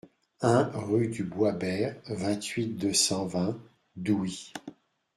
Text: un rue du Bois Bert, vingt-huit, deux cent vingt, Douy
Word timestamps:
un 0.41 0.63
rue 0.63 1.09
du 1.09 1.23
Bois 1.23 1.51
Bert, 1.51 1.95
vingt-huit, 2.09 2.69
deux 2.69 2.91
cent 2.91 3.27
vingt, 3.27 3.59
Douy 3.95 4.51